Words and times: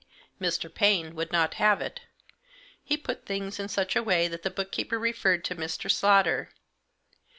Mr. 0.41 0.67
Paine 0.73 1.13
would 1.13 1.31
not 1.31 1.53
have 1.61 1.79
it. 1.79 1.99
He 2.83 2.97
put 2.97 3.23
things 3.27 3.59
in 3.59 3.67
such 3.67 3.95
a 3.95 4.01
way 4.01 4.27
that 4.27 4.41
the 4.41 4.49
book 4.49 4.71
keeper 4.71 4.97
referred 4.97 5.45
to 5.45 5.55
Mr. 5.55 5.91
Slaughter. 5.91 6.49